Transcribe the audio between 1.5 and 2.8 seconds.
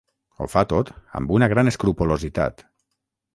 gran escrupolositat.